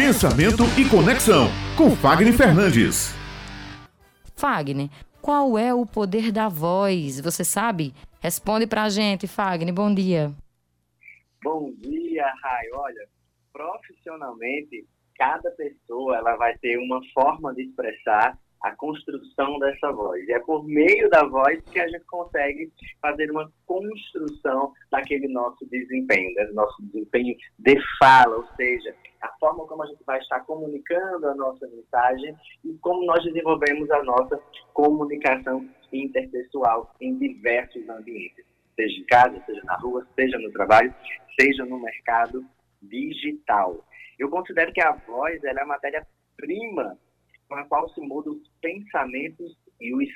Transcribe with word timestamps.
Pensamento 0.00 0.62
e 0.80 0.88
Conexão, 0.88 1.48
com 1.76 1.90
Fagner 1.90 2.32
Fernandes. 2.32 3.14
Fagner, 4.34 4.88
qual 5.20 5.58
é 5.58 5.74
o 5.74 5.84
poder 5.84 6.32
da 6.32 6.48
voz? 6.48 7.20
Você 7.20 7.44
sabe? 7.44 7.92
Responde 8.18 8.66
pra 8.66 8.88
gente, 8.88 9.26
Fagner. 9.26 9.74
Bom 9.74 9.92
dia. 9.94 10.32
Bom 11.44 11.70
dia, 11.76 12.24
Rai. 12.42 12.64
Olha, 12.72 13.06
profissionalmente, 13.52 14.86
cada 15.18 15.50
pessoa 15.50 16.16
ela 16.16 16.34
vai 16.36 16.56
ter 16.56 16.78
uma 16.78 17.02
forma 17.12 17.52
de 17.52 17.64
expressar 17.64 18.38
a 18.62 18.76
construção 18.76 19.58
dessa 19.58 19.90
voz. 19.92 20.28
É 20.28 20.38
por 20.40 20.64
meio 20.64 21.08
da 21.08 21.24
voz 21.24 21.60
que 21.70 21.80
a 21.80 21.88
gente 21.88 22.04
consegue 22.04 22.70
fazer 23.00 23.30
uma 23.30 23.50
construção 23.66 24.72
daquele 24.90 25.28
nosso 25.28 25.66
desempenho, 25.66 26.34
do 26.46 26.54
nosso 26.54 26.82
desempenho 26.82 27.36
de 27.58 27.76
fala, 27.98 28.36
ou 28.36 28.46
seja, 28.56 28.94
a 29.22 29.28
forma 29.38 29.66
como 29.66 29.82
a 29.82 29.86
gente 29.86 30.02
vai 30.04 30.18
estar 30.18 30.40
comunicando 30.40 31.28
a 31.28 31.34
nossa 31.34 31.66
mensagem 31.68 32.34
e 32.64 32.74
como 32.80 33.04
nós 33.04 33.22
desenvolvemos 33.24 33.90
a 33.90 34.02
nossa 34.02 34.40
comunicação 34.74 35.66
interpessoal 35.92 36.94
em 37.00 37.18
diversos 37.18 37.88
ambientes, 37.88 38.44
seja 38.76 39.00
em 39.00 39.04
casa, 39.04 39.42
seja 39.46 39.62
na 39.64 39.76
rua, 39.76 40.06
seja 40.14 40.38
no 40.38 40.50
trabalho, 40.52 40.94
seja 41.38 41.64
no 41.64 41.80
mercado 41.80 42.44
digital. 42.82 43.84
Eu 44.18 44.28
considero 44.28 44.72
que 44.72 44.80
a 44.80 44.92
voz 44.92 45.42
é 45.44 45.50
a 45.50 45.66
matéria-prima 45.66 46.98
com 47.50 47.56
a 47.56 47.64
qual 47.64 47.88
se 47.90 48.00
mudam 48.00 48.34
os 48.34 48.48
pensamentos 48.62 49.58
e 49.80 49.92
os 49.92 50.08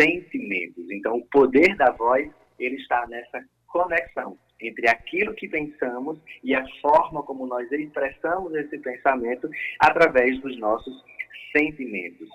sentimentos. 0.00 0.90
Então, 0.90 1.18
o 1.18 1.26
poder 1.26 1.76
da 1.76 1.90
voz, 1.92 2.28
ele 2.58 2.76
está 2.76 3.06
nessa 3.06 3.44
conexão 3.66 4.38
entre 4.60 4.88
aquilo 4.88 5.34
que 5.34 5.48
pensamos 5.48 6.18
e 6.42 6.54
a 6.54 6.64
forma 6.80 7.22
como 7.22 7.46
nós 7.46 7.70
expressamos 7.70 8.54
esse 8.54 8.78
pensamento 8.78 9.48
através 9.78 10.40
dos 10.40 10.58
nossos 10.58 11.04
sentimentos. 11.56 12.28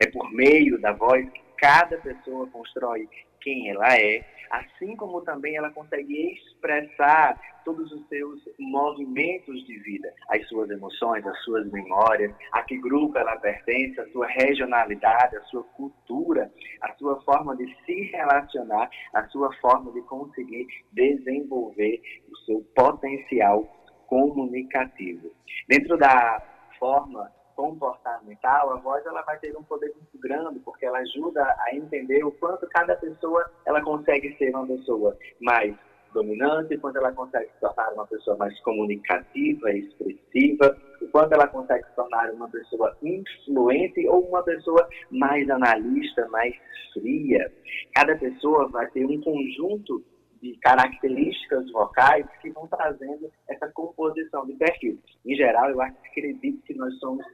É 0.00 0.08
por 0.10 0.30
meio 0.32 0.78
da 0.80 0.92
voz 0.92 1.28
que 1.30 1.40
cada 1.56 1.96
pessoa 1.98 2.46
constrói 2.48 3.08
quem 3.44 3.68
ela 3.68 3.94
é, 3.96 4.24
assim 4.50 4.96
como 4.96 5.20
também 5.20 5.56
ela 5.56 5.70
consegue 5.70 6.32
expressar 6.32 7.38
todos 7.64 7.90
os 7.92 8.06
seus 8.08 8.40
movimentos 8.58 9.64
de 9.66 9.78
vida, 9.80 10.12
as 10.30 10.46
suas 10.48 10.70
emoções, 10.70 11.26
as 11.26 11.38
suas 11.44 11.70
memórias, 11.70 12.34
a 12.52 12.62
que 12.62 12.76
grupo 12.78 13.16
ela 13.18 13.36
pertence, 13.36 14.00
a 14.00 14.08
sua 14.10 14.26
regionalidade, 14.26 15.36
a 15.36 15.42
sua 15.44 15.62
cultura, 15.62 16.50
a 16.82 16.92
sua 16.94 17.20
forma 17.22 17.56
de 17.56 17.66
se 17.84 18.02
relacionar, 18.10 18.88
a 19.14 19.26
sua 19.28 19.52
forma 19.60 19.92
de 19.92 20.02
conseguir 20.02 20.66
desenvolver 20.92 22.00
o 22.30 22.36
seu 22.38 22.60
potencial 22.74 23.64
comunicativo. 24.06 25.30
Dentro 25.68 25.96
da 25.96 26.42
forma 26.78 27.30
comportamental, 27.54 28.72
a 28.72 28.76
voz 28.76 29.04
ela 29.06 29.22
vai 29.22 29.38
ter 29.38 29.56
um 29.56 29.62
poder 29.62 29.92
muito 29.94 30.18
grande, 30.18 30.58
porque 30.60 30.86
ela 30.86 30.98
ajuda 30.98 31.42
a 31.42 31.74
entender 31.74 32.24
o 32.24 32.32
quanto 32.32 32.66
cada 32.68 32.96
pessoa 32.96 33.50
ela 33.64 33.82
consegue 33.82 34.36
ser 34.36 34.50
uma 34.54 34.66
pessoa 34.66 35.16
mais 35.40 35.74
dominante, 36.14 36.78
quanto 36.78 36.96
ela 36.96 37.12
consegue 37.12 37.50
se 37.52 37.60
tornar 37.60 37.92
uma 37.92 38.06
pessoa 38.06 38.36
mais 38.36 38.58
comunicativa 38.60 39.70
expressiva, 39.72 40.76
o 41.02 41.08
quanto 41.08 41.32
ela 41.32 41.48
consegue 41.48 41.84
se 41.84 41.94
tornar 41.96 42.30
uma 42.30 42.48
pessoa 42.48 42.96
influente 43.02 44.06
ou 44.08 44.20
uma 44.28 44.42
pessoa 44.42 44.88
mais 45.10 45.50
analista, 45.50 46.26
mais 46.28 46.54
fria. 46.92 47.52
Cada 47.94 48.16
pessoa 48.16 48.68
vai 48.68 48.86
ter 48.90 49.04
um 49.04 49.20
conjunto 49.20 50.02
de 50.40 50.56
características 50.58 51.70
vocais 51.72 52.26
que 52.40 52.50
vão 52.50 52.66
trazendo 52.68 53.30
essa 53.48 53.66
composição 53.72 54.46
de 54.46 54.52
perfil. 54.54 54.98
Em 55.24 55.34
geral, 55.34 55.70
eu 55.70 55.80
acredito 55.80 56.62
que 56.64 56.74
nós 56.74 56.94
somos 56.98 57.24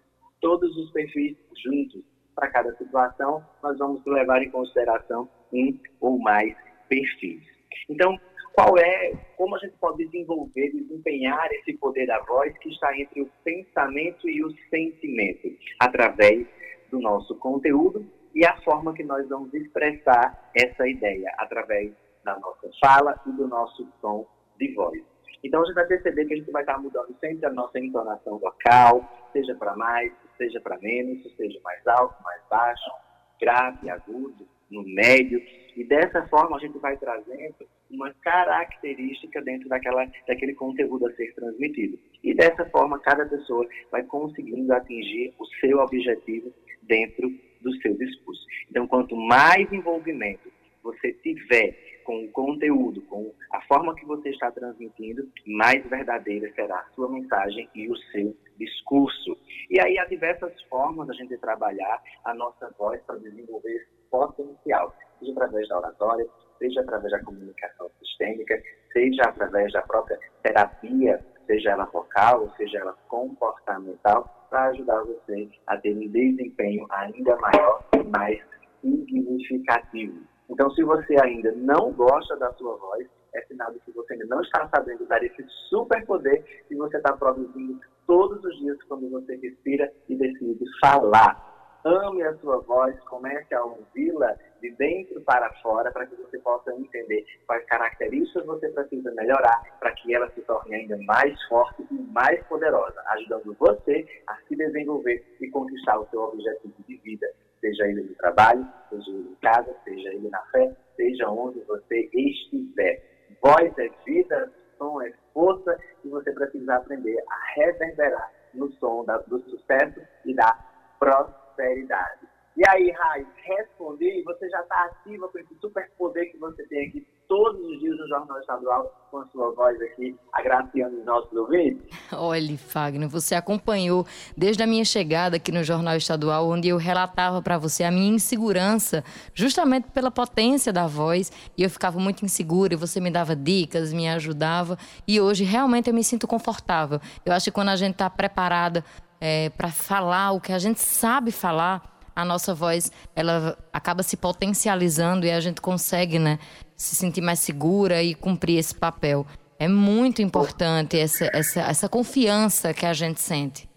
todos 0.41 0.77
os 0.77 0.91
perfis 0.93 1.37
juntos. 1.65 2.03
Para 2.35 2.49
cada 2.49 2.75
situação, 2.77 3.45
nós 3.63 3.77
vamos 3.79 4.05
levar 4.07 4.43
em 4.43 4.51
consideração 4.51 5.29
um 5.53 5.79
ou 6.01 6.19
mais 6.19 6.57
perfis. 6.89 7.43
Então, 7.89 8.19
qual 8.55 8.77
é, 8.79 9.13
como 9.37 9.57
a 9.57 9.59
gente 9.59 9.77
pode 9.79 10.05
desenvolver, 10.05 10.71
desempenhar 10.73 11.49
esse 11.53 11.75
poder 11.75 12.07
da 12.07 12.21
voz 12.21 12.57
que 12.59 12.69
está 12.71 12.97
entre 12.99 13.23
o 13.23 13.31
pensamento 13.45 14.29
e 14.29 14.45
o 14.45 14.51
sentimento, 14.69 15.49
através 15.79 16.47
do 16.91 17.01
nosso 17.01 17.35
conteúdo 17.37 18.05
e 18.35 18.45
a 18.45 18.57
forma 18.63 18.95
que 18.95 19.05
nós 19.05 19.29
vamos 19.29 19.53
expressar 19.55 20.51
essa 20.55 20.89
ideia, 20.89 21.33
através 21.39 21.93
da 22.25 22.39
nossa 22.39 22.71
fala 22.83 23.21
e 23.27 23.33
do 23.33 23.47
nosso 23.49 23.87
tom 24.01 24.27
de 24.59 24.73
voz. 24.75 25.01
Então, 25.43 25.63
a 25.63 25.65
gente 25.65 25.75
vai 25.75 25.87
perceber 25.87 26.27
que 26.27 26.35
a 26.35 26.37
gente 26.37 26.51
vai 26.51 26.63
estar 26.63 26.79
mudando 26.79 27.17
sempre 27.19 27.47
a 27.47 27.51
nossa 27.51 27.79
entonação 27.79 28.39
vocal, 28.39 29.29
seja 29.33 29.55
para 29.55 29.75
mais, 29.75 30.13
seja 30.41 30.59
para 30.59 30.79
menos, 30.79 31.23
seja 31.37 31.61
mais 31.63 31.87
alto, 31.87 32.23
mais 32.25 32.41
baixo, 32.49 32.91
grave, 33.39 33.91
agudo, 33.91 34.49
no 34.71 34.83
médio. 34.83 35.39
E 35.77 35.85
dessa 35.85 36.27
forma, 36.29 36.57
a 36.57 36.61
gente 36.61 36.79
vai 36.79 36.97
trazendo 36.97 37.67
uma 37.91 38.11
característica 38.23 39.43
dentro 39.43 39.69
daquela, 39.69 40.07
daquele 40.27 40.55
conteúdo 40.55 41.07
a 41.07 41.13
ser 41.13 41.35
transmitido. 41.35 41.99
E 42.25 42.33
dessa 42.33 42.65
forma, 42.71 42.99
cada 43.01 43.27
pessoa 43.27 43.67
vai 43.91 44.03
conseguindo 44.05 44.73
atingir 44.73 45.35
o 45.39 45.45
seu 45.61 45.79
objetivo 45.79 46.53
dentro 46.83 47.31
do 47.61 47.75
seu 47.83 47.95
discurso. 47.99 48.47
Então, 48.71 48.87
quanto 48.87 49.15
mais 49.15 49.71
envolvimento 49.71 50.51
você 50.83 51.13
tiver 51.13 52.01
com 52.05 52.25
o 52.25 52.31
conteúdo, 52.31 53.03
com 53.03 53.33
a 53.53 53.61
forma 53.63 53.95
que 53.95 54.07
você 54.07 54.31
está 54.31 54.51
transmitindo, 54.51 55.29
mais 55.47 55.85
verdadeira 55.87 56.51
será 56.55 56.79
a 56.79 56.95
sua 56.95 57.11
mensagem 57.11 57.69
e 57.75 57.89
o 57.91 57.97
seu 57.97 58.35
discurso. 58.61 59.37
E 59.71 59.81
aí 59.81 59.99
há 59.99 60.05
diversas 60.05 60.53
formas 60.65 61.09
da 61.09 61.15
gente 61.15 61.37
trabalhar 61.39 62.01
a 62.25 62.35
nossa 62.35 62.73
voz 62.79 63.01
para 63.07 63.17
desenvolver 63.17 63.73
esse 63.73 63.89
potencial, 64.11 64.95
seja 65.19 65.33
através 65.33 65.69
da 65.69 65.79
oratória, 65.79 66.27
seja 66.59 66.81
através 66.83 67.11
da 67.11 67.25
comunicação 67.25 67.91
sistêmica, 67.99 68.63
seja 68.93 69.23
através 69.23 69.73
da 69.73 69.83
própria 69.83 70.19
terapia, 70.43 71.25
seja 71.47 71.71
ela 71.71 71.87
vocal, 71.87 72.53
seja 72.57 72.79
ela 72.79 72.93
comportamental, 73.09 74.47
para 74.51 74.67
ajudar 74.67 75.03
você 75.05 75.49
a 75.67 75.77
ter 75.77 75.97
um 75.97 76.09
desempenho 76.09 76.87
ainda 76.91 77.37
maior 77.37 77.85
e 77.95 78.03
mais 78.05 78.41
significativo. 78.81 80.21
Então, 80.49 80.71
se 80.73 80.83
você 80.83 81.17
ainda 81.23 81.53
não 81.53 81.93
gosta 81.93 82.37
da 82.37 82.53
sua 82.55 82.77
voz, 82.77 83.07
é 83.35 83.43
sinal 83.43 83.73
de 83.73 83.81
que 83.81 83.93
você 83.93 84.15
ainda 84.15 84.27
não 84.27 84.43
está 84.43 84.69
sabendo 84.75 85.07
dar 85.07 85.23
esse 85.23 85.45
super 85.69 86.05
poder 86.07 86.43
que 86.69 86.77
você 86.77 86.97
está 86.97 87.17
produzindo 87.17 87.81
todos 88.07 88.43
os 88.45 88.59
dias 88.59 88.83
quando 88.85 89.09
você 89.11 89.37
respira 89.37 89.93
e 90.09 90.17
decide 90.17 90.65
falar. 90.81 91.49
Ame 91.85 92.23
a 92.23 92.37
sua 92.39 92.59
voz, 92.59 92.99
comece 93.05 93.55
a 93.55 93.65
ouvi-la 93.65 94.37
de 94.61 94.71
dentro 94.73 95.19
para 95.23 95.51
fora 95.63 95.91
para 95.91 96.05
que 96.07 96.15
você 96.17 96.39
possa 96.41 96.75
entender 96.75 97.25
quais 97.47 97.65
características 97.65 98.45
você 98.45 98.69
precisa 98.69 99.11
melhorar 99.13 99.63
para 99.81 99.93
que 99.93 100.15
ela 100.15 100.31
se 100.33 100.43
torne 100.43 100.75
ainda 100.75 100.99
mais 101.07 101.43
forte 101.45 101.83
e 101.91 101.95
mais 102.13 102.45
poderosa, 102.49 103.01
ajudando 103.07 103.57
você 103.59 104.07
a 104.27 104.37
se 104.47 104.57
desenvolver 104.57 105.25
e 105.41 105.49
conquistar 105.49 105.99
o 105.99 106.07
seu 106.11 106.21
objetivo 106.21 106.75
de 106.87 106.97
vida 106.99 107.27
seja 107.61 107.87
ele 107.87 108.03
no 108.03 108.15
trabalho, 108.15 108.67
seja 108.89 109.11
ele 109.11 109.29
em 109.31 109.35
casa, 109.37 109.75
seja 109.85 110.09
ele 110.09 110.29
na 110.29 110.43
fé, 110.47 110.75
seja 110.97 111.29
onde 111.29 111.61
você 111.61 112.09
estiver. 112.13 113.10
Voz 113.43 113.79
é 113.79 113.89
vida, 114.05 114.53
som 114.77 115.01
é 115.03 115.13
força 115.33 115.79
e 116.05 116.09
você 116.09 116.33
precisa 116.33 116.77
aprender 116.77 117.19
a 117.29 117.53
reverberar 117.55 118.33
no 118.55 118.71
som 118.73 119.05
da, 119.05 119.19
do 119.19 119.41
sucesso 119.49 120.01
e 120.25 120.35
da 120.35 120.59
prosperidade. 120.99 122.29
E 122.57 122.63
aí, 122.69 122.91
Raiz, 122.91 123.27
respondi, 123.37 124.23
você 124.25 124.49
já 124.51 124.61
está 124.61 124.85
ativa 124.85 125.29
com 125.29 125.39
esse 125.39 125.55
super 125.61 125.91
poder 125.97 126.27
que 126.27 126.39
você 126.39 126.67
tem 126.67 126.89
aqui 126.89 127.07
todos 127.31 127.61
os 127.65 127.79
dias 127.79 127.97
no 127.97 128.09
Jornal 128.09 128.41
Estadual, 128.41 128.93
com 129.09 129.19
a 129.19 129.27
sua 129.29 129.55
voz 129.55 129.81
aqui, 129.81 130.17
agraciando 130.33 130.99
os 130.99 131.05
nossos 131.05 131.33
ouvintes? 131.33 131.81
Olha, 132.13 132.59
Fagner, 132.59 133.09
você 133.09 133.37
acompanhou 133.37 134.05
desde 134.37 134.65
a 134.65 134.67
minha 134.67 134.85
chegada 134.85 135.37
aqui 135.37 135.53
no 135.53 135.63
Jornal 135.63 135.97
Estadual, 135.97 136.49
onde 136.49 136.67
eu 136.67 136.77
relatava 136.77 137.41
para 137.41 137.57
você 137.57 137.85
a 137.85 137.91
minha 137.91 138.13
insegurança, 138.13 139.05
justamente 139.33 139.89
pela 139.93 140.11
potência 140.11 140.73
da 140.73 140.89
voz, 140.89 141.31
e 141.57 141.63
eu 141.63 141.71
ficava 141.71 142.01
muito 142.01 142.25
insegura, 142.25 142.75
e 142.75 142.77
você 142.77 143.01
me 143.01 143.13
dava 143.13 143.37
dicas, 143.37 143.93
me 143.93 144.09
ajudava, 144.09 144.77
e 145.07 145.21
hoje 145.21 145.45
realmente 145.45 145.89
eu 145.89 145.95
me 145.95 146.03
sinto 146.03 146.27
confortável. 146.27 147.01
Eu 147.25 147.33
acho 147.33 147.45
que 147.45 147.53
quando 147.53 147.69
a 147.69 147.77
gente 147.77 147.93
está 147.93 148.11
preparada 148.11 148.85
é, 149.21 149.51
para 149.51 149.69
falar 149.69 150.33
o 150.33 150.41
que 150.41 150.53
a 150.53 150.59
gente 150.59 150.81
sabe 150.81 151.31
falar, 151.31 152.00
a 152.21 152.25
nossa 152.25 152.55
voz 152.55 152.93
ela 153.15 153.57
acaba 153.73 154.03
se 154.03 154.17
potencializando 154.17 155.27
e 155.27 155.31
a 155.31 155.41
gente 155.41 155.61
consegue, 155.61 156.19
né, 156.19 156.39
se 156.77 156.97
sentir 156.97 157.21
mais 157.21 157.39
segura 157.39 158.03
e 158.03 158.15
cumprir 158.15 158.59
esse 158.59 158.75
papel. 158.75 159.27
É 159.59 159.69
muito 159.69 160.23
importante 160.23 160.99
essa, 160.99 161.29
essa, 161.33 161.61
essa 161.61 161.89
confiança 161.89 162.73
que 162.73 162.87
a 162.87 162.93
gente 162.93 163.21
sente. 163.21 163.69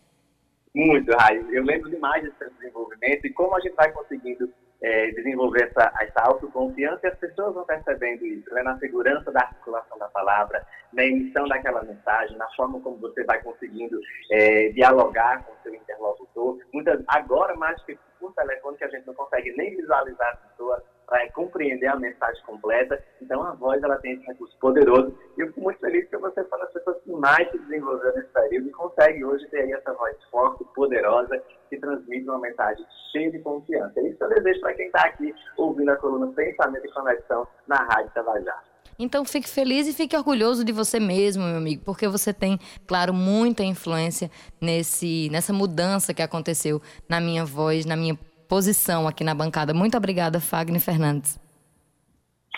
Muito, 0.74 1.12
Raio. 1.12 1.46
Eu 1.52 1.64
lembro 1.64 1.90
demais 1.90 2.24
desse 2.24 2.54
desenvolvimento 2.58 3.26
e 3.26 3.30
como 3.32 3.56
a 3.56 3.60
gente 3.60 3.76
vai 3.76 3.92
conseguindo 3.92 4.50
é, 4.84 5.12
desenvolver 5.12 5.70
essa, 5.70 5.92
essa 6.02 6.22
autoconfiança 6.22 7.00
e 7.08 7.10
as 7.10 7.18
pessoas 7.18 7.54
vão 7.54 7.66
percebendo 7.66 8.26
isso, 8.26 8.54
né? 8.54 8.62
na 8.62 8.78
segurança 8.78 9.32
da 9.32 9.40
articulação 9.40 9.98
da 9.98 10.10
palavra, 10.10 10.66
na 10.92 11.06
emissão 11.06 11.48
daquela 11.48 11.82
mensagem, 11.84 12.38
na 12.38 12.48
forma 12.50 12.82
como 12.82 12.98
você 12.98 13.24
vai 13.24 13.42
conseguindo 13.42 13.98
é, 14.30 14.70
dialogar 14.70 15.44
com 15.46 15.54
o 15.54 15.58
seu 15.64 15.74
interlocutor. 15.74 16.60
Muitas, 16.74 17.02
agora, 17.08 17.56
mais 17.56 17.82
que 17.84 17.98
por 18.20 18.34
telefone, 18.34 18.78
que 18.78 18.84
a 18.84 18.90
gente 18.90 19.08
não 19.08 19.14
consegue 19.14 19.56
nem 19.58 19.76
visualizar 19.76 20.34
a 20.34 20.48
pessoa, 20.48 20.84
para 21.14 21.30
compreender 21.30 21.86
a 21.86 21.96
mensagem 21.96 22.42
completa. 22.44 23.00
Então, 23.22 23.44
a 23.44 23.52
voz 23.52 23.84
ela 23.84 23.98
tem 23.98 24.14
esse 24.14 24.26
recurso 24.26 24.58
poderoso. 24.58 25.16
E 25.38 25.42
eu 25.42 25.48
fico 25.50 25.62
muito 25.62 25.80
feliz 25.80 26.10
que 26.10 26.18
você 26.18 26.44
foi 26.44 26.58
uma 26.58 26.66
das 26.66 26.74
pessoas 26.74 26.98
que 27.04 27.12
mais 27.12 27.52
se 27.52 27.60
desenvolveu 27.60 28.16
nesse 28.16 28.30
período 28.30 28.68
e 28.68 28.72
consegue 28.72 29.24
hoje 29.24 29.48
ter 29.50 29.70
essa 29.70 29.94
voz 29.94 30.16
forte, 30.32 30.64
poderosa, 30.74 31.40
que 31.70 31.78
transmite 31.78 32.28
uma 32.28 32.40
mensagem 32.40 32.84
cheia 33.12 33.30
de 33.30 33.38
confiança. 33.38 34.00
É 34.00 34.08
isso 34.08 34.18
que 34.18 34.24
eu 34.24 34.30
desejo 34.30 34.62
para 34.62 34.74
quem 34.74 34.88
está 34.88 35.02
aqui 35.02 35.36
ouvindo 35.56 35.90
a 35.90 35.96
coluna 35.98 36.34
Pensamento 36.34 36.84
e 36.84 36.92
Conexão 36.92 37.48
na 37.68 37.76
Rádio 37.76 38.10
Tabajara. 38.16 38.64
Então 38.98 39.24
fique 39.24 39.48
feliz 39.48 39.88
e 39.88 39.94
fique 39.94 40.18
orgulhoso 40.18 40.66
de 40.66 40.72
você 40.72 41.00
mesmo, 41.00 41.44
meu 41.44 41.58
amigo, 41.58 41.84
porque 41.86 42.08
você 42.08 42.34
tem, 42.34 42.60
claro, 42.88 43.14
muita 43.14 43.64
influência 43.64 44.32
nesse, 44.60 45.30
nessa 45.32 45.54
mudança 45.54 46.12
que 46.12 46.24
aconteceu 46.24 46.82
na 47.08 47.22
minha 47.22 47.46
voz, 47.46 47.86
na 47.86 47.96
minha 47.96 48.18
posição 48.48 49.08
aqui 49.08 49.24
na 49.24 49.34
bancada. 49.34 49.74
Muito 49.74 49.98
obrigada, 49.98 50.40
Fagner 50.40 50.82
Fernandes. 50.82 51.40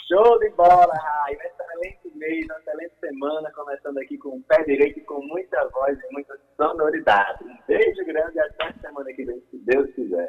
Show 0.08 0.40
de 0.40 0.50
bola, 0.52 0.94
Rai. 0.94 1.36
Um 1.36 1.42
excelente 1.42 2.18
mês, 2.18 2.46
uma 2.46 2.60
excelente 2.60 2.94
semana, 3.00 3.52
começando 3.52 3.98
aqui 3.98 4.18
com 4.18 4.38
o 4.38 4.44
pé 4.44 4.64
direito 4.64 5.04
com 5.06 5.22
muita 5.26 5.68
voz 5.70 5.98
e 5.98 6.14
muita 6.14 6.38
sonoridade. 6.56 7.44
Um 7.44 7.58
beijo 7.68 8.06
grande 8.06 8.38
e 8.38 8.40
até 8.40 8.74
semana 8.82 9.12
que 9.14 9.26
vem, 9.26 9.42
se 9.50 9.58
Deus 9.58 9.90
quiser. 9.96 10.28